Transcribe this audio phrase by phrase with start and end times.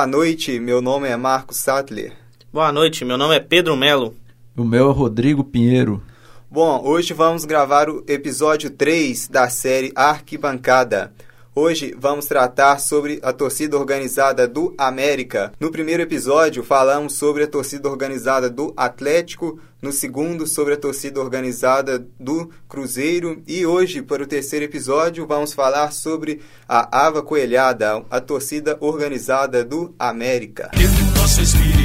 [0.00, 2.14] Boa noite, meu nome é Marcos Sattler.
[2.50, 4.16] Boa noite, meu nome é Pedro Melo.
[4.56, 6.02] O meu é Rodrigo Pinheiro.
[6.50, 11.12] Bom, hoje vamos gravar o episódio 3 da série Arquibancada.
[11.62, 15.52] Hoje vamos tratar sobre a torcida organizada do América.
[15.60, 21.20] No primeiro episódio falamos sobre a torcida organizada do Atlético, no segundo sobre a torcida
[21.20, 28.06] organizada do Cruzeiro e hoje para o terceiro episódio vamos falar sobre a Ava Coelhada,
[28.10, 30.70] a torcida organizada do América.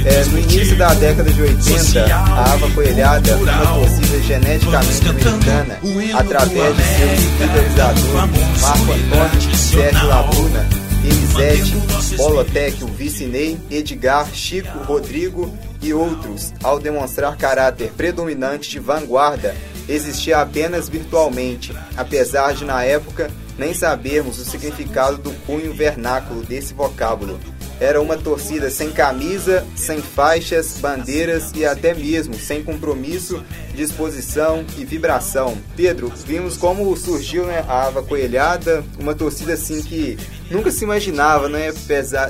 [0.06, 5.80] É, no início da década de 80, a Ava Coelhada, uma torcida geneticamente americana,
[6.16, 10.66] através de seus idealizadores Marco Antônio, Sérgio Laguna,
[11.04, 15.52] Elisete, Bolotec, o Vicinei, Edgar, Chico, Rodrigo
[15.82, 19.56] e outros, ao demonstrar caráter predominante de vanguarda,
[19.88, 23.28] existia apenas virtualmente, apesar de na época
[23.58, 27.40] nem sabermos o significado do cunho vernáculo desse vocábulo.
[27.78, 33.42] Era uma torcida sem camisa, sem faixas, bandeiras e até mesmo sem compromisso,
[33.74, 35.58] disposição e vibração.
[35.76, 40.16] Pedro, vimos como surgiu né, a Ava Coelhada, uma torcida assim que
[40.50, 41.72] nunca se imaginava, né,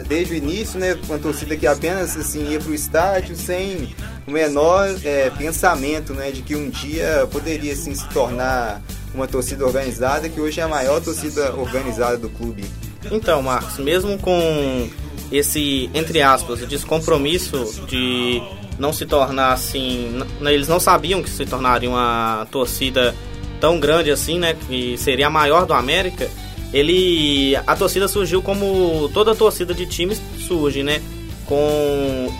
[0.09, 3.95] desde o início, né, uma torcida que apenas assim ia para o estádio sem
[4.27, 8.83] o menor é, pensamento, né, de que um dia poderia assim se tornar
[9.15, 12.65] uma torcida organizada, que hoje é a maior torcida organizada do clube.
[13.11, 14.91] Então, Marcos, mesmo com
[15.31, 18.43] esse, entre aspas, descompromisso de
[18.79, 20.23] não se tornar assim.
[20.41, 23.15] Eles não sabiam que se tornaria uma torcida
[23.61, 24.57] tão grande assim, né?
[24.67, 26.29] Que seria a maior do América.
[26.73, 27.57] Ele.
[27.67, 31.01] A torcida surgiu como toda torcida de times surge, né?
[31.47, 32.33] Com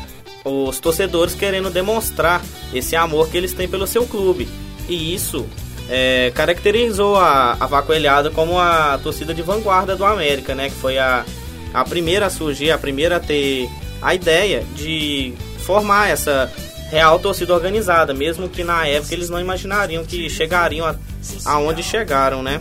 [0.45, 2.43] os torcedores querendo demonstrar
[2.73, 4.49] esse amor que eles têm pelo seu clube.
[4.89, 5.47] E isso
[5.89, 10.69] é, caracterizou a, a Vacoelhada como a torcida de vanguarda do América, né?
[10.69, 11.25] Que foi a
[11.73, 13.69] a primeira a surgir, a primeira a ter
[14.01, 16.53] a ideia de formar essa
[16.91, 20.95] real torcida organizada, mesmo que na época eles não imaginariam que chegariam a,
[21.45, 22.61] aonde chegaram, né?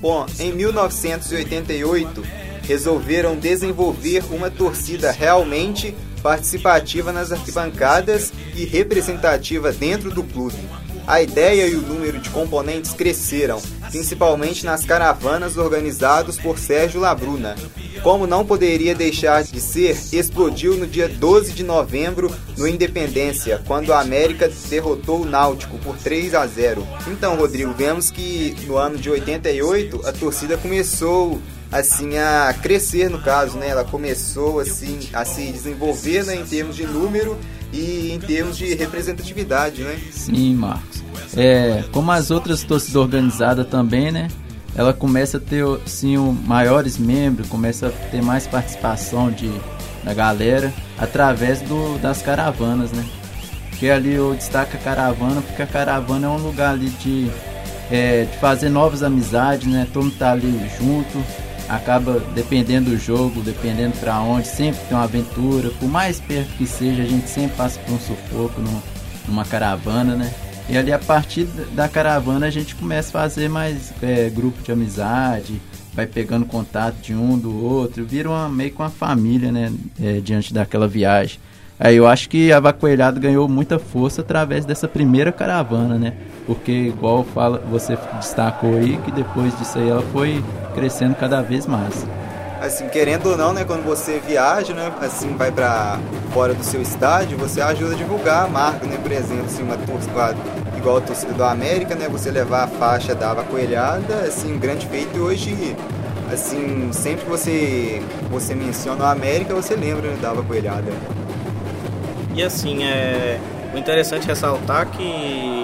[0.00, 2.24] Bom, em 1988
[2.62, 10.56] resolveram desenvolver uma torcida realmente participativa nas arquibancadas e representativa dentro do clube.
[11.10, 13.60] A ideia e o número de componentes cresceram,
[13.90, 17.56] principalmente nas caravanas organizadas por Sérgio Labruna.
[18.00, 23.92] Como não poderia deixar de ser, explodiu no dia 12 de novembro no Independência, quando
[23.92, 26.86] a América derrotou o Náutico por 3 a 0.
[27.08, 31.42] Então, Rodrigo, vemos que no ano de 88 a torcida começou
[31.72, 33.68] assim a crescer no caso, né?
[33.68, 37.36] Ela começou assim a se desenvolver né, em termos de número
[37.72, 39.98] e em termos de representatividade, né?
[40.10, 41.02] Sim, Marcos.
[41.36, 44.28] É, como as outras torcidas organizadas também, né?
[44.74, 46.16] Ela começa a ter sim
[46.46, 49.50] maiores membros, começa a ter mais participação de,
[50.04, 53.04] da galera através do, das caravanas, né?
[53.68, 57.30] Porque ali eu destaco a caravana, porque a caravana é um lugar ali de,
[57.90, 59.86] é, de fazer novas amizades, né?
[59.92, 61.18] Todo mundo tá ali junto,
[61.70, 66.66] acaba dependendo do jogo, dependendo para onde, sempre tem uma aventura, por mais perto que
[66.66, 68.82] seja, a gente sempre passa por um sufoco no,
[69.28, 70.34] numa caravana, né?
[70.68, 74.72] E ali a partir da caravana a gente começa a fazer mais é, grupo de
[74.72, 75.60] amizade,
[75.94, 79.72] vai pegando contato de um do outro, vira uma, meio que uma família, né?
[80.00, 81.38] É, diante daquela viagem.
[81.78, 86.14] Aí eu acho que a Vacoelhada ganhou muita força através dessa primeira caravana, né?
[86.50, 90.42] Porque igual fala, você destacou aí que depois disso aí ela foi
[90.74, 92.04] crescendo cada vez mais.
[92.60, 96.00] Assim, querendo ou não, né, quando você viaja, né, assim, vai para
[96.32, 99.76] fora do seu estádio, você ajuda a divulgar a marca, né, por exemplo, assim, uma
[99.76, 100.36] torcida
[100.76, 104.86] igual a torcida do América, né, você levar a faixa da Vacoelhada, assim, um grande
[104.88, 105.76] feito hoje
[106.32, 110.92] assim, sempre que você, você menciona o América, você lembra né, da Vacoelhada.
[112.34, 113.38] E assim, é,
[113.72, 115.59] o interessante é ressaltar que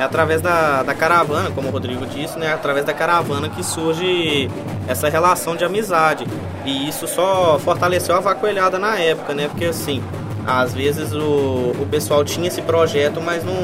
[0.00, 3.62] é através da, da caravana, como o Rodrigo disse, né, é através da caravana que
[3.62, 4.50] surge
[4.88, 6.26] essa relação de amizade.
[6.64, 9.48] E isso só fortaleceu a vacoelhada na época, né?
[9.48, 10.02] Porque assim,
[10.46, 13.54] às vezes o, o pessoal tinha esse projeto, mas não,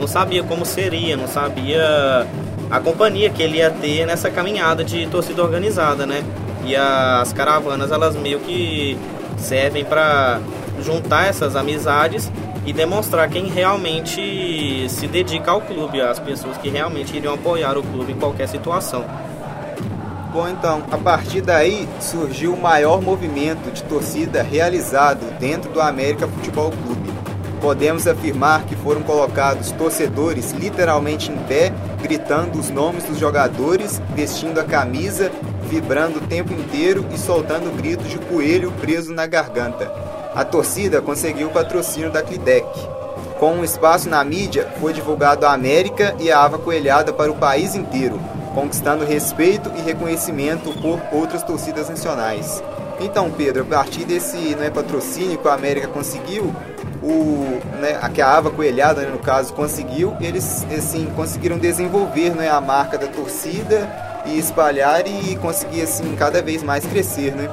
[0.00, 2.28] não sabia como seria, não sabia
[2.70, 6.22] a companhia que ele ia ter nessa caminhada de torcida organizada, né?
[6.64, 8.96] E as caravanas, elas meio que
[9.36, 10.38] servem para
[10.80, 12.30] juntar essas amizades
[12.64, 17.82] e demonstrar quem realmente se dedica ao clube, as pessoas que realmente iriam apoiar o
[17.82, 19.04] clube em qualquer situação.
[20.32, 26.26] Bom, então, a partir daí surgiu o maior movimento de torcida realizado dentro do América
[26.26, 27.12] Futebol Clube.
[27.60, 34.58] Podemos afirmar que foram colocados torcedores literalmente em pé, gritando os nomes dos jogadores, vestindo
[34.58, 35.30] a camisa
[35.72, 40.11] vibrando o tempo inteiro e soltando gritos de coelho preso na garganta.
[40.34, 42.66] A torcida conseguiu o patrocínio da Clidec.
[43.38, 47.36] Com um espaço na mídia, foi divulgado a América e a Ava Coelhada para o
[47.36, 48.18] país inteiro,
[48.54, 52.62] conquistando respeito e reconhecimento por outras torcidas nacionais.
[52.98, 56.54] Então, Pedro, a partir desse né, patrocínio que a América conseguiu,
[57.02, 62.30] o, né, a que a Ava Coelhada, né, no caso, conseguiu, eles assim, conseguiram desenvolver
[62.30, 63.90] né, a marca da torcida
[64.24, 67.50] e espalhar e conseguir assim, cada vez mais crescer, né?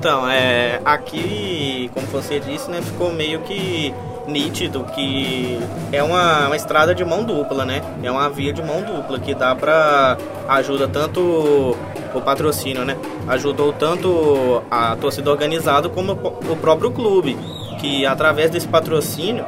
[0.00, 3.94] Então, é, aqui, como você disse, né, ficou meio que
[4.26, 5.60] nítido que
[5.92, 7.82] é uma, uma estrada de mão dupla, né?
[8.02, 10.16] É uma via de mão dupla que dá para
[10.48, 12.96] ajuda tanto o patrocínio, né?
[13.28, 17.36] Ajudou tanto a torcida organizada como o próprio clube,
[17.78, 19.44] que através desse patrocínio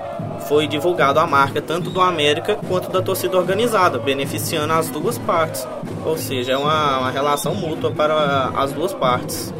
[0.48, 5.66] foi divulgado a marca tanto do América quanto da torcida organizada, beneficiando as duas partes.
[6.04, 9.50] Ou seja, é uma, uma relação mútua para as duas partes.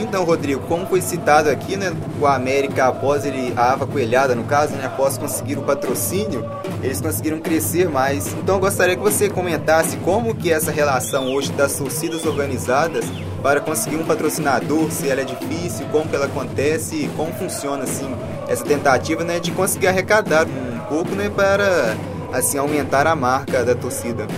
[0.00, 4.44] Então, Rodrigo, como foi citado aqui, né, o América, após ele, a Ava Coelhada, no
[4.44, 6.48] caso, né, após conseguir o patrocínio,
[6.82, 8.32] eles conseguiram crescer mais.
[8.34, 13.04] Então, eu gostaria que você comentasse como que é essa relação hoje das torcidas organizadas
[13.42, 17.82] para conseguir um patrocinador, se ela é difícil, como que ela acontece e como funciona,
[17.82, 18.14] assim,
[18.48, 21.96] essa tentativa, né, de conseguir arrecadar um pouco, né, para,
[22.32, 24.28] assim, aumentar a marca da torcida.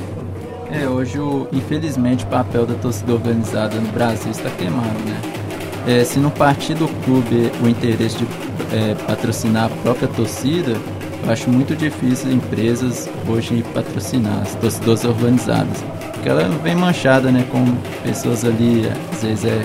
[0.73, 5.40] É, hoje, o, infelizmente, o papel da torcida organizada no Brasil está queimado, né?
[5.87, 8.27] É, se não partir do clube o interesse de
[8.73, 10.77] é, patrocinar a própria torcida,
[11.25, 15.85] eu acho muito difícil empresas hoje patrocinar as torcidoras organizadas.
[16.13, 17.65] Porque ela vem manchada né, com
[18.03, 19.63] pessoas ali, às vezes é,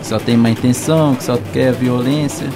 [0.00, 2.46] que só tem má intenção, que só quer violência.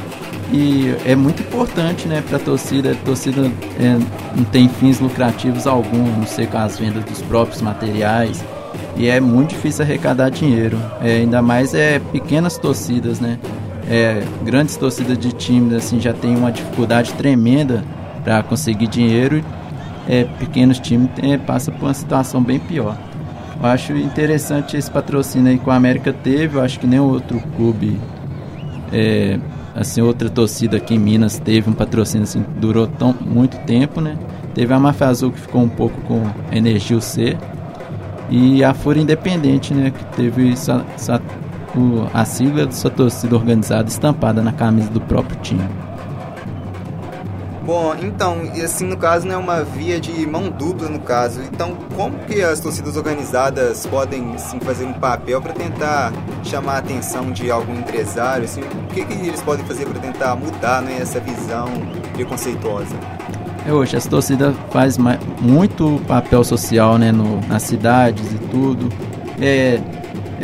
[0.52, 2.92] E é muito importante né, para a torcida.
[2.92, 3.98] A torcida é,
[4.36, 8.42] não tem fins lucrativos algum, não sei com as vendas dos próprios materiais
[8.96, 10.78] e é muito difícil arrecadar dinheiro.
[11.00, 13.38] É, ainda mais é pequenas torcidas, né?
[13.88, 17.84] É, grandes torcidas de times assim já tem uma dificuldade tremenda
[18.22, 19.44] para conseguir dinheiro.
[20.08, 22.96] É, pequenos times é, passam por uma situação bem pior.
[23.60, 26.58] Eu acho interessante esse patrocínio aí que o América teve.
[26.58, 27.98] Eu acho que nem outro clube,
[28.92, 29.38] é,
[29.74, 34.18] assim, outra torcida aqui em Minas teve um patrocínio assim, durou tão, muito tempo, né?
[34.54, 36.22] Teve a Mafia Azul que ficou um pouco com
[36.52, 37.36] energia C
[38.34, 41.22] e a Fúria Independente, né, que teve essa, essa,
[41.72, 45.68] o, a sigla de sua torcida organizada estampada na camisa do próprio time.
[47.64, 51.40] Bom, então, assim, no caso, não é uma via de mão dupla, no caso.
[51.42, 56.78] Então, como que as torcidas organizadas podem, assim, fazer um papel para tentar chamar a
[56.78, 58.44] atenção de algum empresário?
[58.44, 61.68] Assim, o que, que eles podem fazer para tentar mudar né, essa visão
[62.12, 62.96] preconceituosa?
[63.66, 64.98] É, hoje as torcidas faz
[65.40, 68.90] muito papel social né, no, nas cidades e tudo.
[69.40, 69.80] É,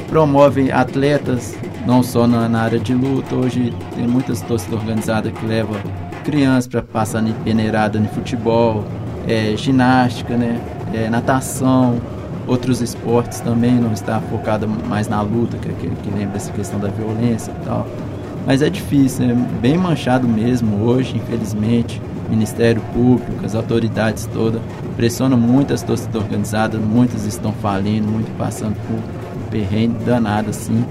[0.08, 1.54] promove atletas,
[1.86, 3.34] não só na, na, área de luta.
[3.34, 5.76] Hoje tem muitas torcidas organizadas que levam
[6.24, 8.84] crianças para passar em peneirada no futebol,
[9.28, 10.58] é, ginástica, né,
[10.94, 12.00] é, natação,
[12.46, 16.80] outros esportes também, não está focada mais na luta, que, que, que lembra essa questão
[16.80, 17.86] da violência e tal.
[18.46, 22.00] Mas é difícil, é bem manchado mesmo hoje, infelizmente.
[22.30, 24.62] Ministério Público, as autoridades todas
[24.96, 30.84] pressionam muito as torcidas organizadas, muitas estão falindo, muito passando por perrengue danado assim.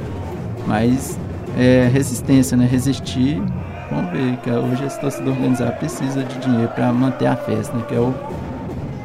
[0.67, 1.17] Mas
[1.57, 2.67] é resistência, né?
[2.69, 3.41] Resistir.
[3.89, 7.83] Vamos ver que hoje essa torcida organizada precisa de dinheiro para manter a festa, né?
[7.87, 8.13] Que é o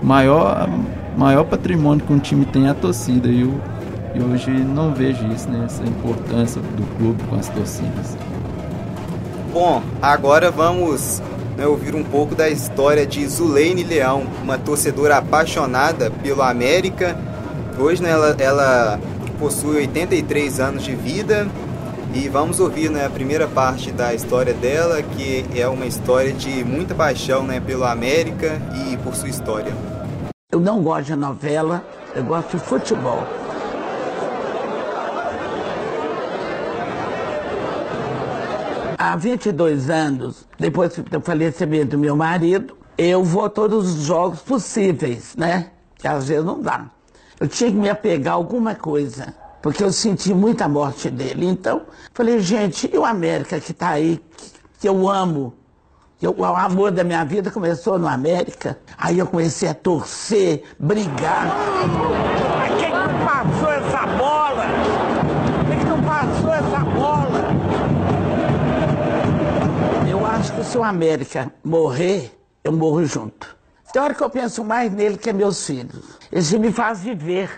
[0.02, 0.68] maior,
[1.16, 3.28] maior patrimônio que um time tem é a torcida.
[3.28, 3.60] E, eu,
[4.14, 5.64] e hoje não vejo isso, né?
[5.64, 8.16] Essa importância do clube com as torcidas.
[9.52, 11.22] Bom, agora vamos
[11.56, 17.16] né, ouvir um pouco da história de Zuleine Leão, uma torcedora apaixonada pelo América.
[17.78, 19.00] Hoje né, ela, ela
[19.38, 21.49] possui 83 anos de vida
[22.14, 26.64] e vamos ouvir né, a primeira parte da história dela, que é uma história de
[26.64, 29.73] muita paixão né, pelo América e por sua história.
[30.52, 31.84] Eu não gosto de novela,
[32.14, 33.43] eu gosto de futebol.
[39.06, 44.40] Há 22 anos, depois do falecimento do meu marido, eu vou a todos os jogos
[44.40, 45.73] possíveis, né?
[45.99, 46.87] Que às vezes não dá.
[47.38, 51.44] Eu tinha que me apegar a alguma coisa, porque eu senti muita morte dele.
[51.44, 51.82] Então,
[52.14, 54.18] falei, gente, e o América que está aí,
[54.80, 55.52] que eu amo,
[56.23, 58.78] eu, o amor da minha vida começou no América.
[58.96, 61.54] Aí eu comecei a torcer, brigar.
[70.75, 72.33] Se o América morrer,
[72.64, 73.57] eu morro junto.
[73.93, 76.19] Tem hora que eu penso mais nele que meus filhos.
[76.33, 77.52] Eles me fazem viver.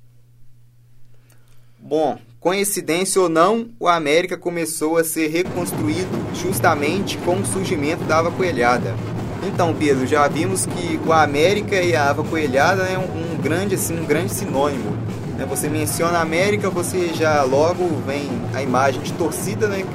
[1.79, 8.19] Bom, Coincidência ou não, o América começou a ser reconstruído justamente com o surgimento da
[8.19, 8.95] Ava Coelhada.
[9.43, 13.77] Então, Pedro, já vimos que o América e a Ava Coelhada é um, um grande
[13.77, 14.91] assim, um grande sinônimo.
[15.39, 15.47] Né?
[15.49, 19.87] Você menciona a América, você já logo vem a imagem de torcida né,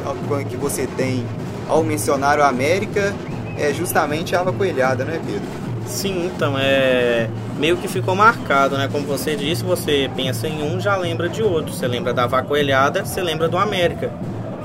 [0.50, 1.24] que você tem
[1.72, 3.16] ao mencionar o América,
[3.58, 5.62] é justamente a Ava Coelhada, não é, Pedro?
[5.86, 8.90] Sim, então é meio que ficou marcado, né?
[8.92, 11.74] Como você disse, você pensa em um, já lembra de outro.
[11.74, 14.12] Você lembra da Vacoelhada, você lembra do América.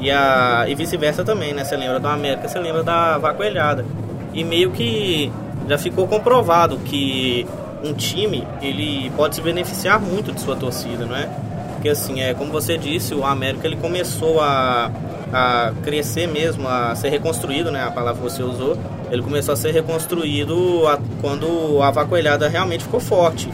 [0.00, 1.64] E, a, e vice-versa também, né?
[1.64, 3.84] Você lembra do América, você lembra da Vacoelhada.
[4.32, 5.32] E meio que
[5.68, 7.46] já ficou comprovado que
[7.84, 11.28] um time, ele pode se beneficiar muito de sua torcida, não é?
[11.74, 14.90] Porque assim, é como você disse, o América ele começou a,
[15.32, 17.82] a crescer mesmo, a ser reconstruído, né?
[17.82, 18.76] A palavra que você usou
[19.10, 23.50] ele começou a ser reconstruído a, quando a vacoelhada realmente ficou forte.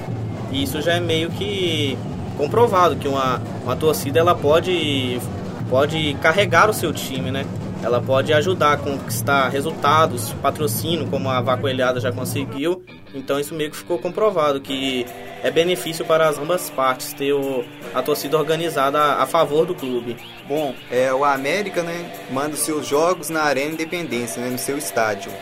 [0.50, 1.96] E isso já é meio que
[2.36, 5.20] comprovado que uma, uma torcida ela pode
[5.68, 7.46] pode carregar o seu time, né?
[7.82, 12.81] Ela pode ajudar a conquistar resultados, patrocínio, como a Vacoelhada já conseguiu.
[13.14, 15.06] Então isso meio que ficou comprovado que
[15.42, 17.64] é benefício para as ambas partes ter o,
[17.94, 20.16] a torcida organizada a, a, favor do clube.
[20.48, 25.32] Bom, é, o América né, manda seus jogos na Arena Independência, né, no seu estádio.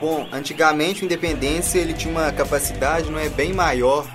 [0.00, 4.06] Bom, antigamente o Independência ele tinha uma capacidade não é bem maior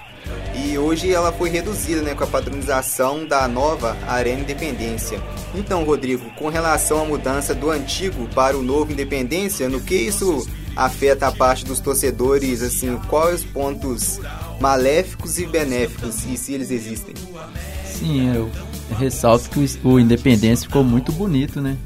[0.56, 5.22] e hoje ela foi reduzida né, com a padronização da nova Arena Independência.
[5.56, 10.48] Então, Rodrigo, com relação à mudança do antigo para o novo Independência, no que isso
[10.76, 14.20] afeta a parte dos torcedores, assim, quais os pontos
[14.60, 17.14] maléficos e benéficos e se eles existem?
[17.86, 18.50] Sim, eu
[18.96, 21.78] ressalto que o Independência ficou muito bonito, né?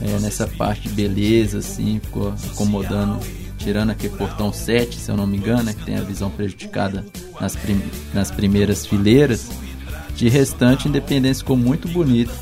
[0.00, 3.20] É, nessa parte de beleza, assim, ficou acomodando,
[3.62, 7.04] tirando aquele portão 7, se eu não me engano, né, que tem a visão prejudicada
[7.40, 7.80] nas, prim
[8.12, 9.50] nas primeiras fileiras.
[10.16, 12.32] De restante, Independência ficou muito bonito.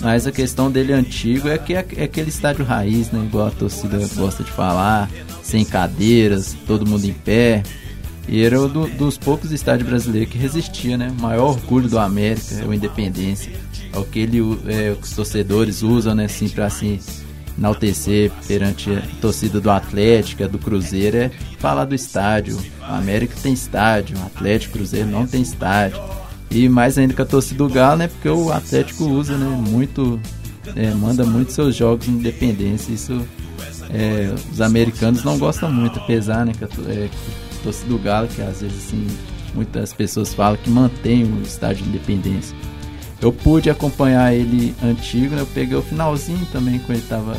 [0.00, 3.24] Mas a questão dele antigo é que é, é aquele estádio raiz, né?
[3.24, 5.10] Igual a torcida gosta de falar,
[5.42, 7.62] sem cadeiras, todo mundo em pé.
[8.28, 11.12] E era um do, dos poucos estádios brasileiros que resistia, né?
[11.16, 13.52] O maior orgulho do América é o Independência.
[13.92, 16.26] É o que ele, é, os torcedores usam, né?
[16.26, 17.00] Assim, pra assim,
[17.58, 22.56] enaltecer perante a torcida do Atlético, do Cruzeiro, é falar do estádio.
[22.80, 26.00] O América tem estádio, o Atlético Cruzeiro não tem estádio.
[26.50, 28.08] E mais ainda com a torcida do Galo, né?
[28.08, 29.46] Porque o Atlético usa, né?
[29.46, 30.20] Muito.
[30.74, 32.92] É, manda muito seus jogos independência.
[32.92, 33.20] Isso
[33.90, 36.52] é, os americanos não gostam muito, apesar, né?
[36.56, 37.08] Que é,
[37.58, 39.06] a torcida do Galo, que às vezes assim,
[39.54, 42.56] muitas pessoas falam que mantém o estádio de independência.
[43.20, 45.42] Eu pude acompanhar ele antigo, né?
[45.42, 47.36] Eu peguei o finalzinho também, quando ele tava.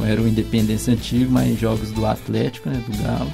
[0.00, 2.82] Era o Independência antigo, mas em jogos do Atlético, né?
[2.88, 3.30] Do Galo.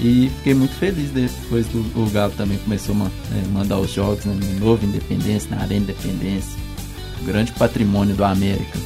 [0.00, 4.24] E fiquei muito feliz depois do o Galo também começou a é, mandar os jogos
[4.24, 6.58] né, no novo Independência, na Arena Independência.
[7.22, 8.78] grande patrimônio do América.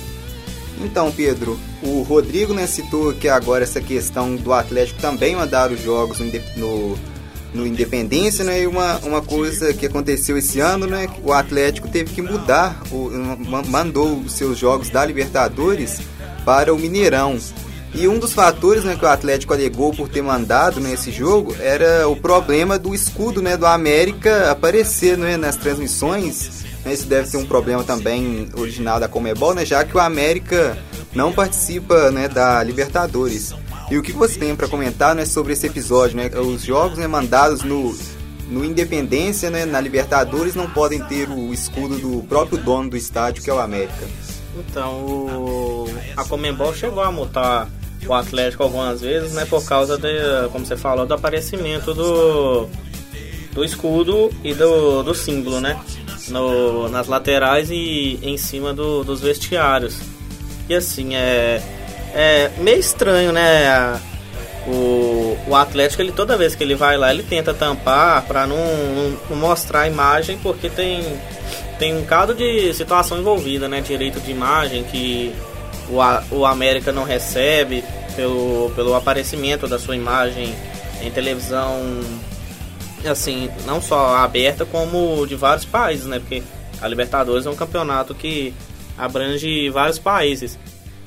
[0.84, 5.80] Então, Pedro, o Rodrigo né, citou que agora essa questão do Atlético também mandar os
[5.80, 6.26] jogos no,
[6.56, 6.98] no,
[7.54, 8.62] no, Independência, né?
[8.62, 11.08] E uma, uma coisa que aconteceu esse ano, né?
[11.22, 13.10] O Atlético teve que mudar, o,
[13.68, 16.00] mandou os seus jogos da Libertadores
[16.44, 17.38] para o Mineirão.
[17.94, 21.54] E um dos fatores né, que o Atlético alegou por ter mandado nesse né, jogo
[21.60, 26.64] era o problema do escudo né, do América aparecer né, nas transmissões.
[26.84, 30.76] Isso deve ser um problema também original da Comebol, né, já que o América
[31.14, 33.54] não participa né, da Libertadores.
[33.90, 36.16] E o que você tem para comentar né, sobre esse episódio?
[36.16, 36.30] Né?
[36.38, 37.96] Os jogos né, mandados no,
[38.48, 43.42] no Independência, né, na Libertadores, não podem ter o escudo do próprio dono do estádio,
[43.42, 44.06] que é o América.
[44.56, 45.86] Então, o...
[46.16, 47.68] a Comembol chegou a multar
[48.06, 49.44] o Atlético algumas vezes, né?
[49.44, 52.68] Por causa de, como você falou, do aparecimento do,
[53.52, 55.80] do escudo e do, do símbolo, né?
[56.28, 59.98] No, nas laterais e em cima do, dos vestiários.
[60.68, 61.62] E assim, é,
[62.14, 64.00] é meio estranho, né?
[64.66, 68.56] O, o Atlético, ele toda vez que ele vai lá, ele tenta tampar para não,
[68.56, 71.02] não, não, mostrar a imagem, porque tem,
[71.78, 73.80] tem um caso de situação envolvida, né?
[73.82, 75.34] Direito de imagem que
[75.90, 77.84] o, o América não recebe
[78.16, 80.54] pelo, pelo aparecimento da sua imagem
[81.02, 82.00] em televisão,
[83.04, 86.18] assim, não só aberta, como de vários países, né?
[86.18, 86.42] Porque
[86.80, 88.54] a Libertadores é um campeonato que
[88.96, 90.58] abrange vários países.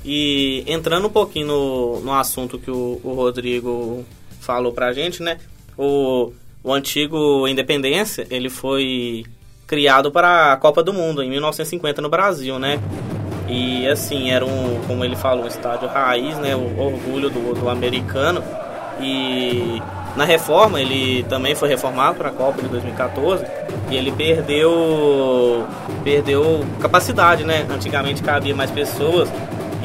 [0.10, 4.06] E entrando um pouquinho no, no assunto que o, o Rodrigo
[4.40, 5.38] falou pra gente, né?
[5.78, 6.32] O,
[6.64, 9.26] o antigo Independência, ele foi
[9.68, 12.80] criado para a Copa do Mundo em 1950 no Brasil, né?
[13.50, 16.56] E assim, era um, como ele falou, um estádio raiz, né?
[16.56, 18.42] O orgulho do, do americano.
[19.02, 19.82] E
[20.16, 23.44] na reforma, ele também foi reformado para a Copa de 2014
[23.92, 25.68] e ele perdeu
[26.02, 27.68] perdeu capacidade, né?
[27.70, 29.30] Antigamente cabia mais pessoas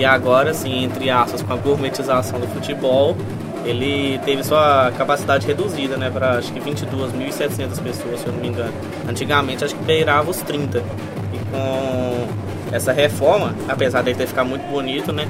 [0.03, 3.17] e agora, assim, entre aspas, com a gourmetização do futebol,
[3.65, 8.49] ele teve sua capacidade reduzida, né, para acho que 22.700 pessoas, se eu não me
[8.49, 8.73] engano.
[9.09, 10.79] Antigamente acho que beirava os 30.
[10.79, 12.27] E com
[12.75, 15.29] essa reforma, apesar de ter ficado muito bonito, né,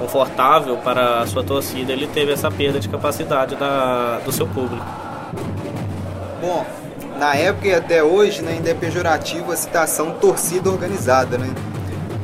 [0.00, 4.84] confortável para a sua torcida, ele teve essa perda de capacidade da, do seu público.
[6.40, 6.66] Bom,
[7.20, 11.54] na época e até hoje né, ainda é pejorativo a citação torcida organizada, né?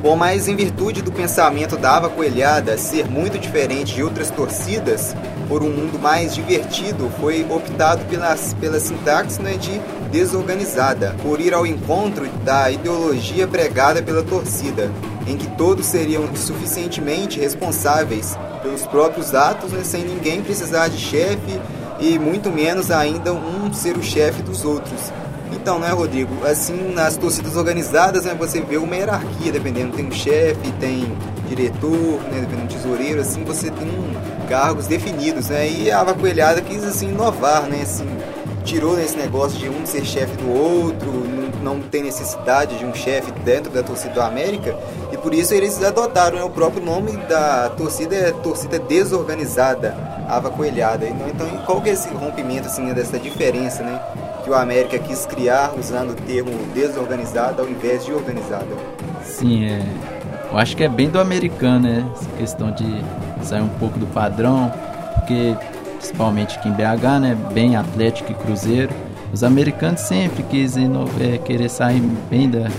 [0.01, 5.15] Bom, mas em virtude do pensamento da Ava Coelhada ser muito diferente de outras torcidas,
[5.47, 9.79] por um mundo mais divertido, foi optado pelas, pela sintaxe né, de
[10.11, 14.91] desorganizada, por ir ao encontro da ideologia pregada pela torcida,
[15.27, 21.59] em que todos seriam suficientemente responsáveis pelos próprios atos, né, sem ninguém precisar de chefe
[21.99, 25.11] e muito menos ainda um ser o chefe dos outros.
[25.65, 26.45] Então, né, Rodrigo?
[26.45, 31.11] Assim, nas torcidas organizadas, né, você vê uma hierarquia, dependendo, tem um chefe, tem
[31.49, 33.89] diretor, né, dependendo do tesoureiro, assim, você tem
[34.47, 35.67] cargos definidos, né?
[35.67, 38.05] E a Avacoelhada quis, assim, inovar, né, assim,
[38.63, 41.11] tirou esse negócio de um ser chefe do outro,
[41.63, 44.77] não, tem necessidade de um chefe dentro da torcida do América,
[45.11, 49.97] e por isso eles adotaram né, o próprio nome da torcida, é torcida desorganizada,
[50.29, 51.07] Ava Coelhada.
[51.07, 53.99] Então, qual que é esse rompimento, assim, dessa diferença, né?
[54.45, 58.67] Que o América quis criar usando o termo desorganizada ao invés de organizada.
[59.23, 59.81] Sim, é.
[60.51, 62.05] Eu acho que é bem do americano, né?
[62.13, 62.85] Essa questão de
[63.41, 64.71] sair um pouco do padrão,
[65.15, 65.57] porque
[65.97, 67.37] principalmente aqui em BH, né?
[67.51, 68.93] Bem Atlético e Cruzeiro.
[69.33, 71.99] Os americanos sempre quisem é, querer sair
[72.29, 72.69] bem da,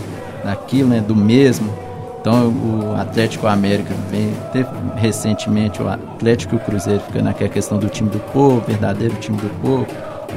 [0.44, 1.00] daquilo, né?
[1.00, 1.75] Do mesmo.
[2.20, 7.76] Então o Atlético América vem teve recentemente o Atlético e o Cruzeiro ficando naquela questão
[7.76, 9.87] do time do povo, verdadeiro time do povo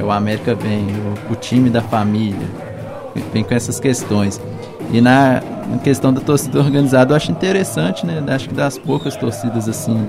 [0.02, 2.48] o América vem, o, o, time da família,
[3.32, 4.40] vem com essas questões.
[4.92, 8.22] E na, na, questão da torcida organizada, eu acho interessante, né?
[8.28, 10.08] Acho que das poucas torcidas assim,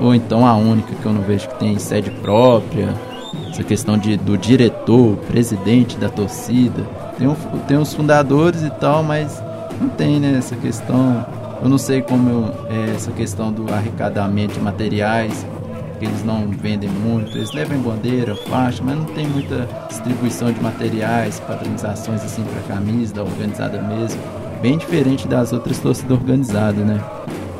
[0.00, 2.94] ou então a única que eu não vejo que tem sede própria,
[3.50, 6.82] essa questão de, do diretor, presidente da torcida.
[7.16, 7.34] Tem, um,
[7.66, 9.42] tem os fundadores e tal, mas
[9.80, 11.24] não tem né, essa questão.
[11.62, 15.46] Eu não sei como eu, é essa questão do arrecadamento de materiais
[16.04, 21.40] eles não vendem muito, eles levam bandeira, faixa, mas não tem muita distribuição de materiais,
[21.40, 24.20] padronizações assim para camisa, da organizada mesmo.
[24.60, 27.02] Bem diferente das outras torcidas organizadas, né?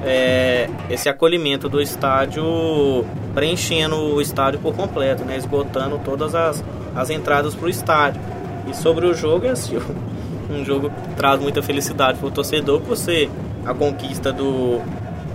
[0.04, 7.10] é, esse acolhimento do estádio preenchendo o estádio por completo, né, esgotando todas as, as
[7.10, 8.22] entradas para o estádio.
[8.68, 9.76] E sobre o jogo, é assim,
[10.48, 13.28] um jogo que traz muita felicidade para o torcedor por ser
[13.64, 14.80] a conquista do,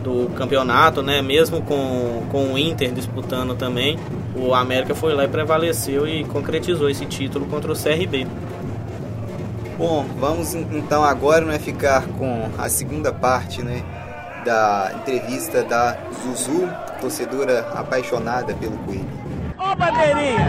[0.04, 1.22] do campeonato, né?
[1.22, 4.00] Mesmo com, com o Inter disputando também,
[4.36, 8.28] o América foi lá e prevaleceu e concretizou esse título contra o CRB.
[9.78, 13.84] Bom, vamos então agora né, ficar com a segunda parte, né?
[14.44, 16.68] da entrevista da Zuzu,
[17.00, 19.08] torcedora apaixonada pelo Coelho.
[19.58, 20.48] Ô bandeirinha!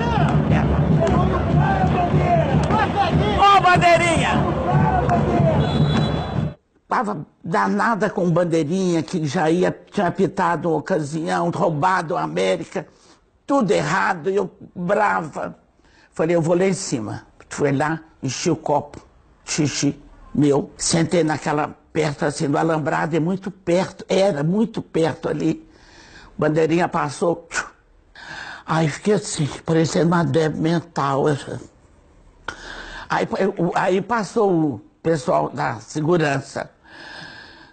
[3.38, 4.32] Ó, oh, bandeirinha!
[6.92, 12.86] Tava danada com bandeirinha que já ia, tinha apitado uma ocasião, roubado a América,
[13.46, 15.56] tudo errado, e eu brava.
[16.10, 17.26] Falei, eu vou lá em cima.
[17.48, 19.00] Fui lá, enchi o copo,
[19.42, 19.98] xixi
[20.34, 25.66] meu, sentei naquela perto assim do alambrado, é muito perto, era muito perto ali.
[26.36, 27.48] Bandeirinha passou.
[28.66, 31.24] Aí fiquei assim, parecendo uma débil mental.
[33.08, 33.26] Aí,
[33.76, 36.70] aí passou o pessoal da segurança.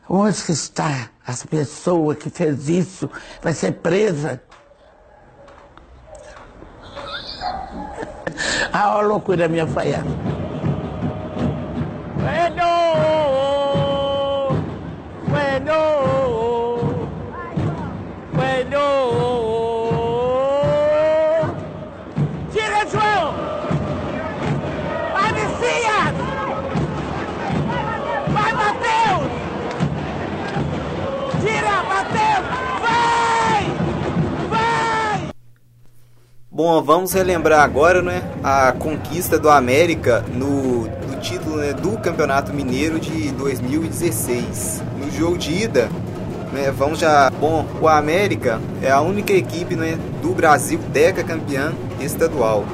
[0.10, 3.08] Onde que está essa pessoa que fez isso?
[3.44, 4.42] Vai ser presa?
[8.74, 10.40] A loucura minha foi essa.
[36.60, 40.90] Bom, vamos relembrar agora né, a conquista do América no,
[41.22, 44.84] título né, do Campeonato Mineiro de 2016.
[44.98, 45.88] No jogo de ida,
[46.52, 47.30] né, vamos já.
[47.30, 52.66] Bom, o América é a única equipe né, do Brasil deca campeã estadual.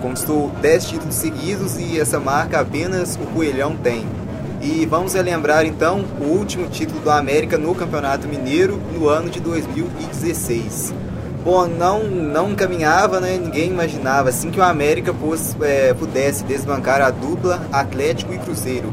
[0.00, 4.06] Conquistou 10 títulos seguidos e essa marca apenas o Coelhão tem.
[4.62, 9.38] E vamos relembrar então o último título do América no Campeonato Mineiro no ano de
[9.38, 11.07] 2016
[11.48, 13.38] bom, não, não caminhava, né?
[13.38, 18.92] Ninguém imaginava assim que o América pôs, é, pudesse desbancar a dupla Atlético e Cruzeiro.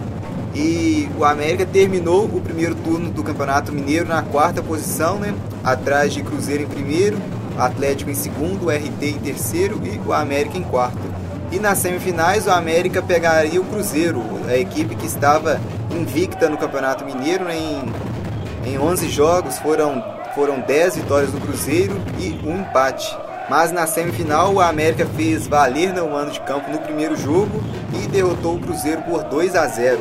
[0.55, 5.35] E o América terminou o primeiro turno do Campeonato Mineiro na quarta posição, né?
[5.65, 7.17] Atrás de Cruzeiro em primeiro,
[7.57, 11.03] Atlético em segundo, RT em terceiro e o América em quarto.
[11.51, 15.59] E nas semifinais o América pegaria o Cruzeiro, a equipe que estava
[15.91, 17.57] invicta no Campeonato Mineiro né?
[17.57, 23.17] em, em 11 jogos, foram foram 10 vitórias do Cruzeiro e um empate.
[23.50, 28.08] Mas na semifinal, o América fez valer no mano de campo no primeiro jogo e
[28.08, 30.00] derrotou o Cruzeiro por 2 a 0.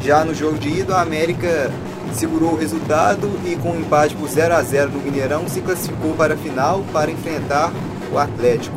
[0.00, 1.70] Já no jogo de ida, o América
[2.12, 6.14] segurou o resultado e com um empate por 0 a 0 no Mineirão se classificou
[6.14, 7.72] para a final para enfrentar
[8.12, 8.76] o Atlético.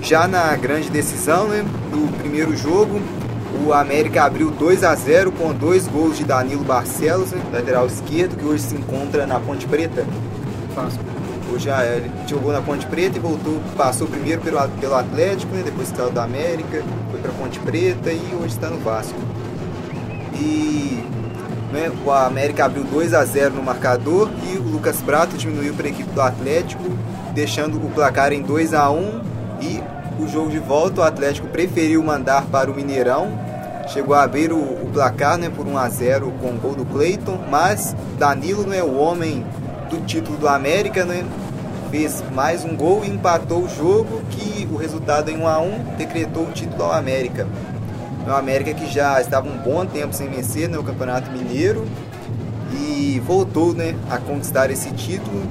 [0.00, 3.00] Já na grande decisão né, do primeiro jogo,
[3.62, 8.36] o América abriu 2 a 0 com dois gols de Danilo Barcelos, né, lateral esquerdo,
[8.36, 10.04] que hoje se encontra na Ponte Preta.
[10.74, 11.02] Vasco.
[11.52, 15.62] Hoje ah, ele jogou na Ponte Preta e voltou, passou primeiro pelo, pelo Atlético, né,
[15.64, 19.18] depois saiu da América, foi para Ponte Preta e hoje está no Vasco.
[20.34, 21.04] E
[21.72, 25.86] né, o América abriu 2 a 0 no marcador e o Lucas Prato diminuiu para
[25.86, 26.82] a equipe do Atlético,
[27.34, 29.20] deixando o placar em 2 a 1
[29.60, 29.82] e
[30.18, 33.43] o jogo de volta, o Atlético preferiu mandar para o Mineirão.
[33.88, 36.84] Chegou a abrir o, o placar né, por 1 a 0 com o gol do
[36.84, 39.44] Cleiton, mas Danilo, né, o homem
[39.90, 41.24] do título do América, né,
[41.90, 45.78] fez mais um gol e empatou o jogo, que o resultado em 1 a 1
[45.96, 47.46] decretou o título ao América.
[48.26, 51.86] O América que já estava um bom tempo sem vencer no né, Campeonato Mineiro
[52.72, 55.42] e voltou né, a conquistar esse título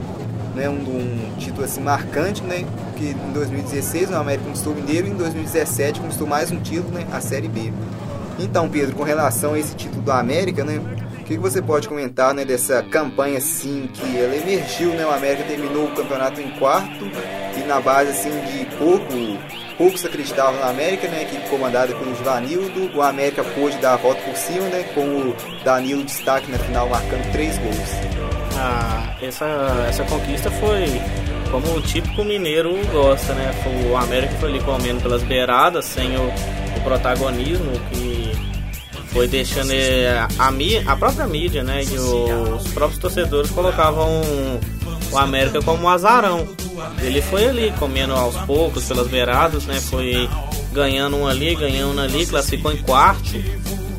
[0.56, 2.66] né, um, um, título assim marcante, né,
[2.96, 6.92] que em 2016 o América conquistou o Mineiro e em 2017 conquistou mais um título,
[6.94, 7.72] né, a Série B.
[8.40, 10.80] Então, Pedro, com relação a esse título do América, né,
[11.20, 15.12] o que, que você pode comentar né, dessa campanha assim que ela emergiu, né, o
[15.12, 17.06] América terminou o campeonato em quarto
[17.58, 19.08] e na base assim de pouco
[19.78, 24.22] poucos acreditavam na América, né, equipe comandada pelo Givanildo, o América pôde dar a volta
[24.22, 28.24] por cima, né, com o Danilo destaque na final marcando três gols.
[28.58, 29.46] Ah, essa,
[29.90, 30.86] essa conquista foi
[31.54, 33.52] como o típico mineiro gosta, né?
[33.88, 38.32] O América foi ali comendo pelas beiradas, sem o, o protagonismo que
[39.10, 41.84] foi deixando a, a, a própria mídia, né?
[41.84, 44.24] E os próprios torcedores colocavam
[45.12, 46.48] o América como um azarão.
[47.04, 49.80] Ele foi ali comendo aos poucos pelas beiradas, né?
[49.80, 50.28] Foi
[50.72, 53.32] ganhando um ali, ganhando um ali, classificou em quarto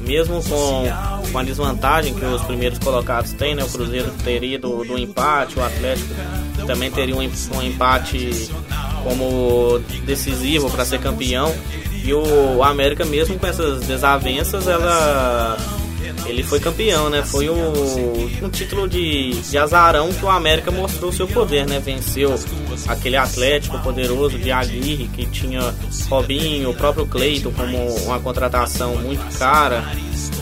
[0.07, 0.85] mesmo com,
[1.33, 3.65] com a desvantagem que os primeiros colocados têm, né?
[3.65, 6.15] O Cruzeiro teria do, do empate, o Atlético
[6.67, 8.51] também teria um, um empate
[9.03, 11.55] como decisivo para ser campeão.
[12.05, 15.57] E o América mesmo com essas desavenças, ela
[16.27, 17.23] ele foi campeão, né?
[17.23, 17.55] Foi o,
[18.43, 21.79] um título de, de azarão que o América mostrou seu poder, né?
[21.79, 22.35] Venceu
[22.89, 25.75] aquele Atlético poderoso de Aguirre, que tinha
[26.09, 29.85] Robinho, o próprio Cleiton como uma contratação muito cara.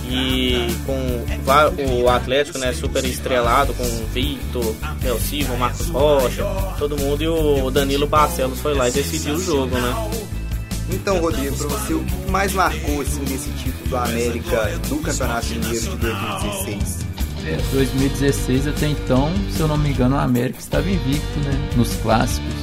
[0.09, 6.45] E com o Atlético, né, super estrelado, com Victor, Del Silva, Marcos Rocha,
[6.79, 7.23] todo mundo.
[7.23, 10.11] E o Danilo Barcelos foi lá e decidiu o jogo, né?
[10.91, 15.47] Então, Rodrigo, para você, o que mais marcou assim, desse título do América do Campeonato
[15.47, 17.13] Mineiro de 2016?
[17.45, 21.95] É, 2016 até então, se eu não me engano, o América estava invicto né, nos
[21.97, 22.55] clássicos.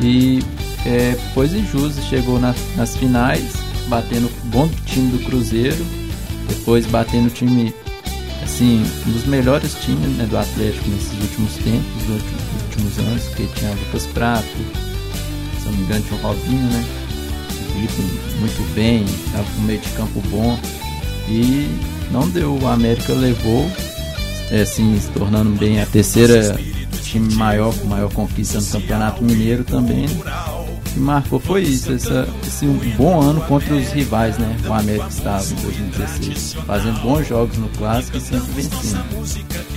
[0.00, 0.40] E
[0.86, 3.52] é, pois injusto, chegou na, nas finais,
[3.88, 5.84] batendo o bom time do Cruzeiro,
[6.48, 7.74] depois batendo o time,
[8.42, 12.22] assim, um dos melhores times né, do Atlético nesses últimos tempos, nos
[12.62, 14.44] últimos anos, porque tinha Lucas Prato,
[15.58, 17.03] se não me engano tinha o Robinho, né?
[18.38, 20.58] Muito bem, estava com meio de campo bom
[21.28, 21.68] e
[22.10, 23.70] não deu, o América levou,
[24.62, 26.58] assim, se tornando bem a terceira
[27.04, 30.06] time maior, com maior conquista no Campeonato Mineiro também.
[30.92, 34.56] Que marcou foi isso, essa, esse um bom ano contra os rivais, né?
[34.66, 39.04] O América estava em 2016, fazendo bons jogos no clássico e sempre vencendo.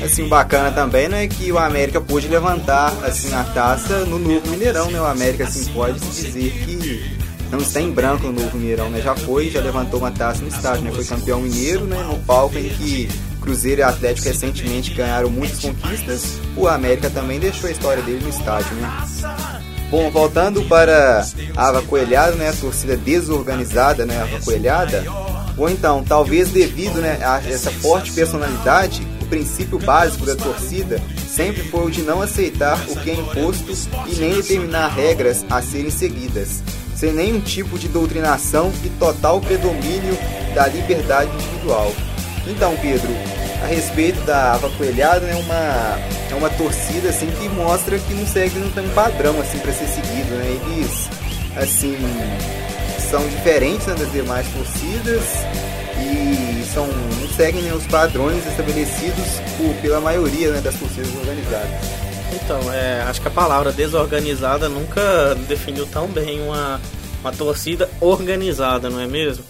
[0.04, 4.92] Assim, bacana também, né, que o América pôde levantar assim a taça no novo Mineirão,
[4.92, 5.02] né?
[5.02, 7.17] O América assim pode dizer que
[7.52, 9.02] não está em branco no novo Mineirão, né?
[9.02, 10.92] Já foi, já levantou uma taça no estádio, né?
[10.92, 12.04] Foi campeão mineiro, né?
[12.04, 13.10] No palco em que
[13.42, 16.40] Cruzeiro e Atlético recentemente ganharam muitas conquistas.
[16.56, 19.62] O América também deixou a história dele no estádio, né?
[19.90, 25.06] Bom, voltando para a Ava Coelhada, né, a torcida desorganizada, né, a Ava Coelhada,
[25.58, 31.64] ou então, talvez devido né, a essa forte personalidade, o princípio básico da torcida sempre
[31.64, 33.72] foi o de não aceitar o que é imposto
[34.08, 36.62] e nem determinar regras a serem seguidas,
[36.98, 40.18] sem nenhum tipo de doutrinação e total predomínio
[40.56, 41.94] da liberdade individual.
[42.48, 43.10] Então, Pedro,
[43.64, 46.00] a respeito da Ava Coelhada, é uma,
[46.32, 49.72] é uma torcida assim que mostra que não segue, não tem um padrão assim para
[49.74, 50.60] ser seguido, né?
[50.66, 51.08] Eles
[51.56, 51.98] assim
[53.12, 55.24] são diferentes né, das demais torcidas
[56.00, 61.97] e são não seguem né, os padrões estabelecidos por, pela maioria né, das torcidas organizadas.
[62.34, 66.80] Então, é, acho que a palavra desorganizada nunca definiu tão bem uma,
[67.22, 69.44] uma torcida organizada, não é mesmo?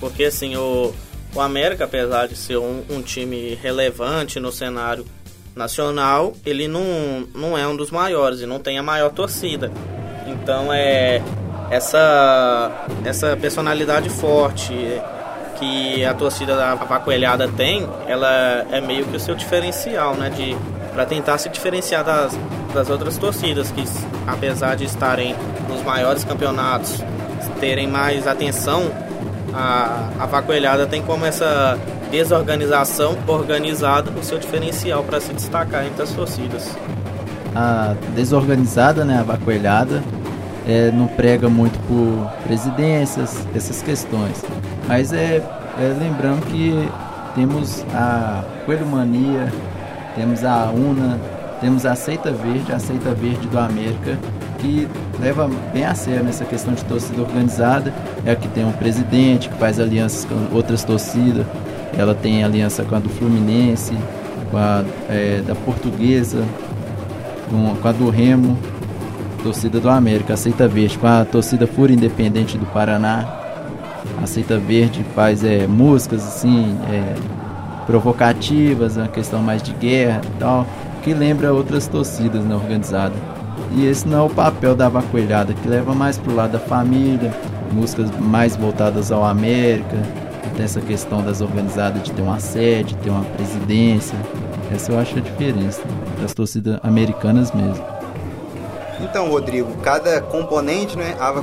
[0.00, 0.92] Porque assim, o,
[1.34, 5.04] o América, apesar de ser um, um time relevante no cenário
[5.54, 9.70] nacional, ele não, não é um dos maiores e não tem a maior torcida.
[10.26, 11.22] Então é
[11.70, 14.74] essa essa personalidade forte
[15.58, 20.56] que a torcida da Pacoelhada tem, ela é meio que o seu diferencial, né, de
[20.94, 22.38] para tentar se diferenciar das,
[22.72, 23.84] das outras torcidas que
[24.26, 25.34] apesar de estarem
[25.68, 27.02] nos maiores campeonatos,
[27.60, 28.90] terem mais atenção
[29.52, 31.78] a, a vacoelhada tem como essa
[32.10, 36.76] desorganização organizada o seu diferencial para se destacar entre as torcidas.
[37.54, 40.02] A desorganizada, né, a vacoelhada,
[40.66, 44.44] é, não prega muito por presidências, essas questões.
[44.88, 45.36] Mas é,
[45.78, 46.88] é lembrando que
[47.34, 49.52] temos a Coelho Mania,
[50.14, 51.18] temos a UNA,
[51.60, 54.18] temos a Seita Verde, a Seita Verde do América,
[54.58, 57.92] que leva bem a sério nessa questão de torcida organizada.
[58.24, 61.46] É a que tem um presidente que faz alianças com outras torcidas.
[61.96, 63.96] Ela tem aliança com a do Fluminense,
[64.50, 66.42] com a é, da Portuguesa,
[67.50, 68.58] com, com, a do Remo,
[69.42, 73.40] torcida do América, aceita verde, com a torcida Fura Independente do Paraná.
[74.22, 77.14] Aceita Verde faz é, músicas assim, é,
[77.86, 80.66] provocativas, uma questão mais de guerra e tal,
[81.02, 83.18] que lembra outras torcidas né, organizadas.
[83.76, 87.32] E esse não é o papel da vacoelhada, que leva mais pro lado da família,
[87.72, 89.96] músicas mais voltadas ao América,
[90.54, 94.16] tem essa questão das organizadas de ter uma sede, ter uma presidência.
[94.72, 95.82] Essa eu acho a diferença
[96.20, 97.84] das torcidas americanas mesmo.
[99.00, 101.42] Então, Rodrigo, cada componente, né, ava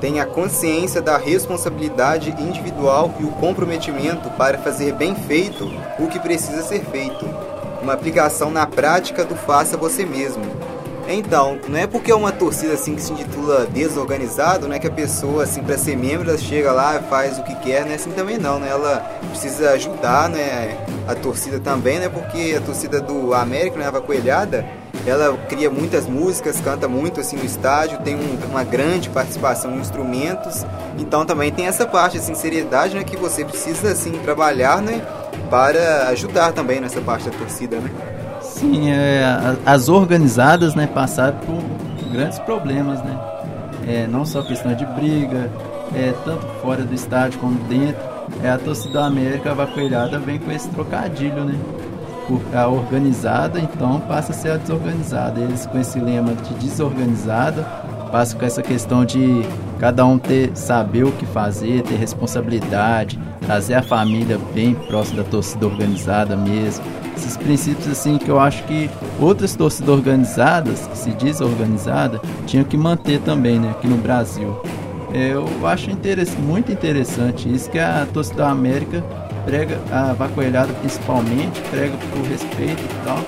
[0.00, 6.08] coelhado, tem a consciência da responsabilidade individual e o comprometimento para fazer bem feito o
[6.08, 7.24] que precisa ser feito.
[7.82, 10.44] Uma aplicação na prática do faça você mesmo,
[11.12, 14.90] então, não é porque é uma torcida assim que se intitula desorganizado, né, que a
[14.90, 17.94] pessoa assim para ser membro chega lá, faz o que quer, né?
[17.94, 18.68] Assim também não, né?
[18.68, 22.08] Ela precisa ajudar, né, a torcida também, né?
[22.08, 24.64] Porque a torcida do América, né, a Coelhada,
[25.06, 29.78] ela cria muitas músicas, canta muito assim no estádio, tem um, uma grande participação em
[29.80, 30.64] instrumentos.
[30.98, 35.02] Então também tem essa parte de sinceridade, né, que você precisa assim trabalhar, né,
[35.48, 37.90] para ajudar também nessa parte da torcida, né?
[38.42, 39.24] Sim, é,
[39.64, 43.18] as organizadas né, passaram por grandes problemas, né?
[43.86, 45.50] É, não só questão de briga,
[45.94, 48.00] é, tanto fora do estádio como dentro.
[48.42, 51.58] É, a torcida da América vacoelhada vem com esse trocadilho, né?
[52.54, 55.40] A organizada então passa a ser a desorganizada.
[55.40, 57.62] Eles com esse lema de desorganizada
[58.12, 59.42] passam com essa questão de
[59.78, 65.28] cada um ter saber o que fazer, ter responsabilidade, trazer a família bem próxima da
[65.28, 66.84] torcida organizada mesmo
[67.20, 68.90] esses princípios assim que eu acho que
[69.20, 74.60] outras torcidas organizadas, que se diz organizada, tinham que manter também, né, aqui no Brasil.
[75.12, 75.90] É, eu acho
[76.38, 79.04] muito interessante isso que a torcida da América
[79.44, 83.18] prega, a vacoelhada principalmente, prega por respeito e tal.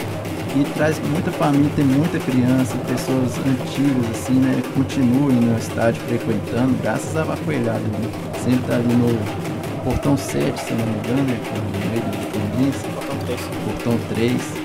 [0.54, 4.62] E traz muita família, tem muita criança, pessoas antigas assim, né?
[4.74, 7.78] Continuem no estádio frequentando, graças à vacoelhada.
[7.78, 8.10] Né?
[8.44, 11.40] Sempre tá ali no portão 7, se não me engano, né?
[11.56, 12.82] no meio do Corinthians.
[12.94, 13.40] Portão 3.
[13.64, 14.62] Portão 3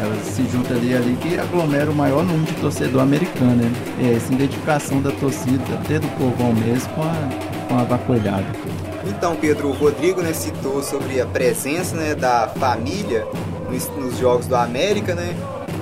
[0.00, 3.72] elas se juntam ali, ali que aglomera o maior número de torcedor americano, né?
[4.00, 8.46] É essa identificação da torcida, até do povão mesmo, com a, com a vacolhada.
[9.06, 13.26] Então, Pedro, o Rodrigo né, citou sobre a presença né, da família
[13.70, 15.34] nos, nos Jogos do América, né?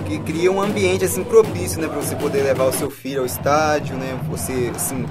[0.06, 3.26] Que cria um ambiente assim propício, né, para você poder levar o seu filho ao
[3.26, 4.18] estádio, né?
[4.28, 5.06] Você assim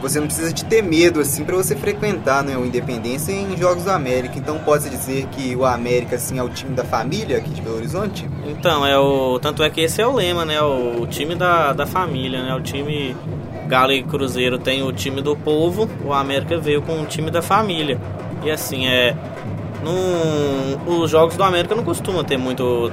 [0.00, 3.84] você não precisa de ter medo assim para você frequentar né, o Independência em Jogos
[3.84, 4.38] do América.
[4.38, 7.76] Então pode dizer que o América assim é o time da família aqui de Belo
[7.76, 8.28] Horizonte?
[8.46, 10.60] Então, é o tanto é que esse é o lema, né?
[10.62, 12.54] O, time da, da família, né?
[12.54, 13.16] O time
[13.68, 17.42] Galo e Cruzeiro tem o time do povo, o América veio com o time da
[17.42, 18.00] família.
[18.42, 19.14] E assim, é
[19.82, 22.90] no, os jogos do América não costumam ter muito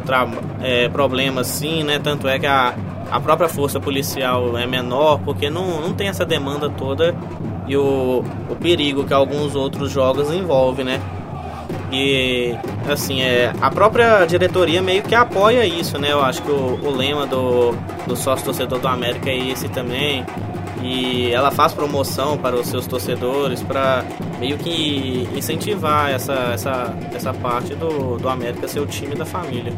[0.61, 1.99] é, problema assim, né?
[1.99, 2.75] Tanto é que a
[3.09, 7.15] a própria força policial é menor, porque não, não tem essa demanda toda
[7.67, 11.01] e o, o perigo que alguns outros jogos envolvem, né?
[11.91, 12.55] E
[12.89, 16.11] assim, é, a própria diretoria meio que apoia isso, né?
[16.11, 17.73] Eu acho que o, o lema do,
[18.07, 20.25] do sócio torcedor do América é esse também.
[20.85, 24.05] E ela faz promoção para os seus torcedores para
[24.39, 29.73] meio que incentivar essa, essa, essa parte do, do América ser o time da família.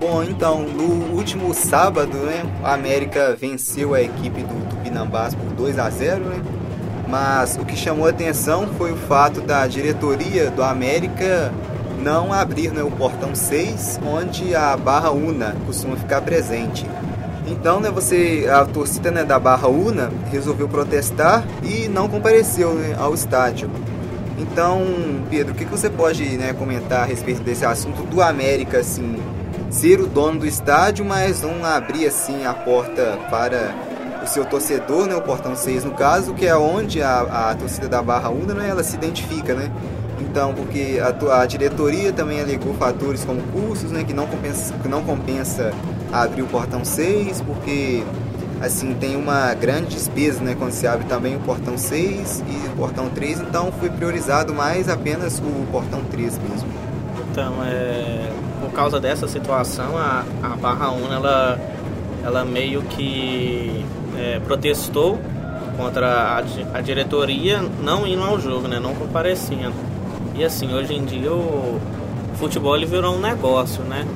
[0.00, 5.78] Bom, então, no último sábado, né, a América venceu a equipe do Tupinambás por 2
[5.78, 6.42] a 0, né?
[7.06, 11.52] Mas o que chamou atenção foi o fato da diretoria do América
[12.02, 16.86] não abrir né, o portão 6, onde a Barra Una costuma ficar presente.
[17.46, 22.94] Então, né, você, a torcida né, da Barra Una resolveu protestar e não compareceu né,
[22.98, 23.68] ao estádio.
[24.38, 24.82] Então,
[25.28, 29.16] Pedro, o que, que você pode né, comentar a respeito desse assunto do América, assim,
[29.70, 33.74] ser o dono do estádio, mas não abrir assim a porta para
[34.22, 37.88] o seu torcedor, né, o portão 6 no caso, que é onde a, a torcida
[37.88, 39.70] da Barra Una né, ela se identifica, né?
[40.20, 44.88] Então, porque a, a diretoria também alegou fatores como custos, né, que não compensa, que
[44.88, 45.72] não compensa
[46.12, 48.04] abrir o portão 6, porque
[48.60, 52.76] assim tem uma grande despesa, né, quando se abre também o portão 6 e o
[52.76, 56.68] portão 3, então foi priorizado mais apenas o portão 3 mesmo.
[57.30, 58.30] Então, é
[58.62, 61.60] por causa dessa situação, a, a Barra Una ela,
[62.24, 63.84] ela meio que
[64.16, 65.18] é, protestou
[65.76, 66.38] contra a,
[66.74, 69.74] a, diretoria não indo ao jogo, né, não comparecendo.
[70.34, 71.78] E assim, hoje em dia o
[72.36, 74.06] futebol ele virou um negócio, né?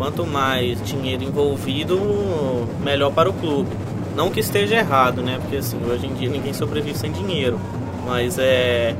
[0.00, 2.00] Quanto mais dinheiro envolvido,
[2.82, 3.68] melhor para o clube.
[4.16, 5.36] Não que esteja errado, né?
[5.38, 7.60] Porque assim, hoje em dia ninguém sobrevive sem dinheiro.
[8.06, 8.96] Mas é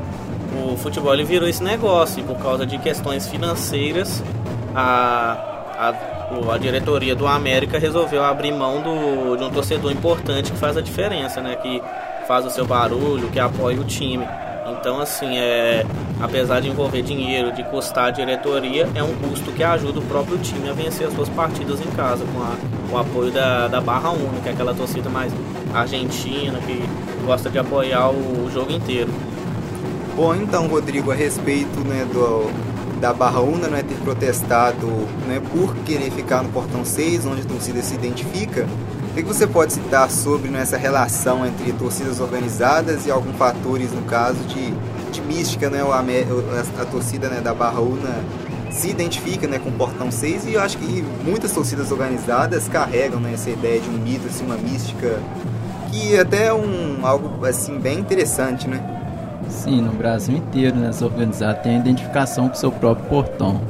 [0.62, 4.22] o futebol ele virou esse negócio e por causa de questões financeiras
[4.74, 5.38] a,
[5.78, 10.76] a, a diretoria do América resolveu abrir mão do, de um torcedor importante que faz
[10.76, 11.56] a diferença, né?
[11.56, 11.82] Que
[12.28, 14.28] faz o seu barulho, que apoia o time.
[14.70, 15.86] Então, assim, é,
[16.20, 20.38] apesar de envolver dinheiro, de custar a diretoria, é um custo que ajuda o próprio
[20.38, 24.10] time a vencer as suas partidas em casa, com, a, o apoio da, da Barra
[24.42, 25.32] que é aquela torcida mais
[25.72, 26.82] argentina, que
[27.24, 29.10] gosta de apoiar o, o jogo inteiro.
[30.16, 32.50] Bom, então, Rodrigo, a respeito né, do,
[33.00, 34.86] da Barra Una né, ter protestado
[35.26, 38.66] né, por querer ficar no portão 6, onde a torcida se identifica.
[39.10, 43.92] O que você pode citar sobre né, essa relação entre torcidas organizadas e alguns fatores,
[43.92, 44.72] no caso, de,
[45.10, 45.68] de mística?
[45.68, 48.20] Né, a, a torcida né, da Barra Una
[48.70, 53.20] se identifica né, com o portão 6 e eu acho que muitas torcidas organizadas carregam
[53.20, 55.20] né, essa ideia de um mito, assim, uma mística,
[55.90, 58.80] que é até é um, algo assim, bem interessante, né?
[59.48, 63.60] Sim, no Brasil inteiro, né, as organizadas têm a identificação com o seu próprio portão.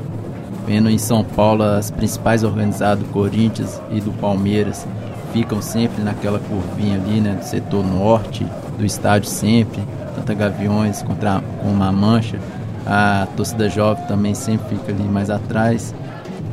[0.67, 4.87] Vendo em São Paulo, as principais organizadas do Corinthians e do Palmeiras
[5.33, 9.83] ficam sempre naquela curvinha ali, né, do setor norte do estádio sempre,
[10.21, 12.39] tanto a Gaviões contra, com uma mancha.
[12.87, 15.95] A torcida jovem também sempre fica ali mais atrás.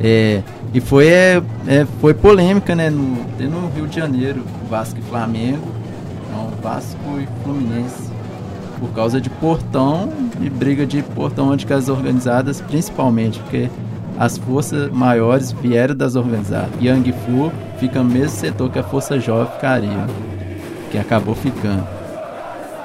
[0.00, 0.42] É,
[0.72, 2.90] e foi, é, é, foi polêmica, né?
[2.90, 5.66] No, no Rio de Janeiro, Vasco e Flamengo,
[6.30, 8.08] não, Vasco e Fluminense
[8.78, 10.08] por causa de portão
[10.40, 13.68] e briga de portão onde as organizadas principalmente, porque
[14.16, 16.70] as forças maiores vieram das organizadas.
[16.80, 20.06] Yang Fu fica no mesmo setor que a força jovem ficaria,
[20.92, 21.97] que acabou ficando.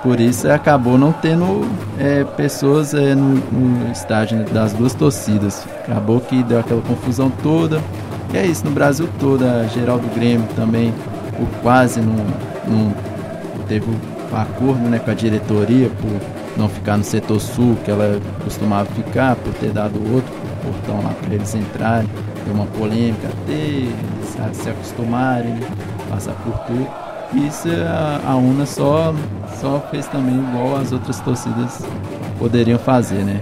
[0.04, 1.66] Por isso acabou não tendo
[1.98, 5.66] é, pessoas é, no, no estádio das duas torcidas.
[5.88, 7.82] Acabou que deu aquela confusão toda.
[8.34, 10.94] E é isso, no Brasil todo, a geral do Grêmio também,
[11.40, 12.26] o quase não,
[12.68, 12.94] não
[13.66, 13.86] teve
[14.30, 16.20] com acordo né, com a diretoria por
[16.58, 20.34] não ficar no setor sul, que ela costumava ficar, por ter dado outro
[20.64, 22.10] portão lá para eles entrarem.
[22.46, 25.60] Deu uma polêmica até se acostumarem,
[26.10, 27.03] passar por tudo.
[27.34, 29.14] Isso a, a UNA só,
[29.60, 31.84] só fez também igual as outras torcidas
[32.38, 33.42] poderiam fazer, né?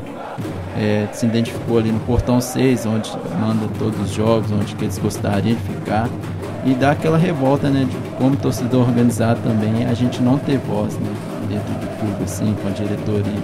[0.78, 4.98] É, se identificou ali no portão 6, onde manda todos os jogos, onde que eles
[4.98, 6.10] gostariam de ficar
[6.66, 10.96] e dá aquela revolta, né, de como torcedor organizado também, a gente não ter voz,
[10.96, 11.14] né,
[11.50, 13.42] dentro do clube, assim, com a diretoria.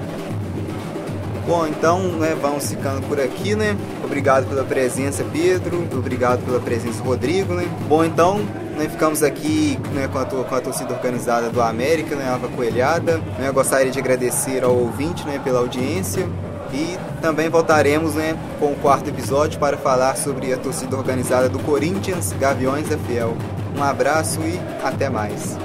[1.48, 3.76] Bom, então, né, vamos ficando por aqui, né?
[4.04, 5.88] Obrigado pela presença, Pedro.
[5.94, 7.66] Obrigado pela presença, Rodrigo, né?
[7.88, 8.42] Bom, então,
[8.78, 13.18] né, ficamos aqui né, com, a, com a torcida organizada do América, né, Ava Coelhada.
[13.40, 16.28] Né, gostaria de agradecer ao ouvinte né, pela audiência.
[16.72, 21.60] E também voltaremos né, com o quarto episódio para falar sobre a torcida organizada do
[21.60, 23.36] Corinthians Gaviões da Fiel.
[23.76, 25.58] Um abraço e até mais.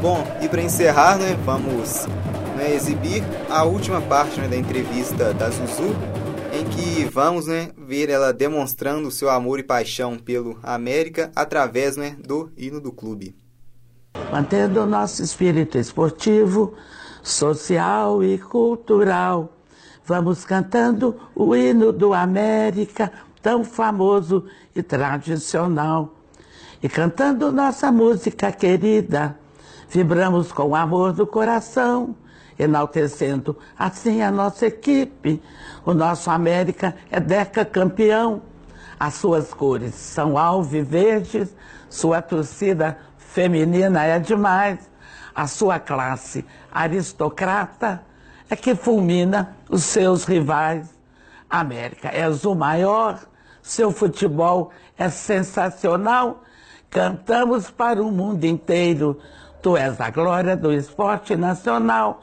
[0.00, 2.06] Bom, e para encerrar, né, vamos
[2.56, 5.94] né, exibir a última parte né, da entrevista da Zuzu,
[6.56, 12.16] em que vamos né, ver ela demonstrando seu amor e paixão pelo América através né,
[12.26, 13.36] do hino do clube.
[14.32, 16.74] Mantendo o nosso espírito esportivo,
[17.22, 19.56] social e cultural
[20.06, 23.10] Vamos cantando o hino do América,
[23.42, 26.14] tão famoso e tradicional.
[26.80, 29.36] E cantando nossa música querida,
[29.90, 32.14] vibramos com o amor do coração,
[32.58, 35.42] enaltecendo assim a nossa equipe.
[35.84, 38.42] O nosso América é deca campeão.
[38.98, 41.54] As suas cores são alviverdes,
[41.88, 44.90] sua torcida feminina é demais.
[45.34, 48.02] A sua classe aristocrata
[48.48, 50.88] é que fulmina os seus rivais.
[51.48, 53.20] América, és o maior,
[53.62, 56.42] seu futebol é sensacional.
[56.88, 59.18] Cantamos para o mundo inteiro.
[59.60, 62.22] Tu és a glória do esporte nacional.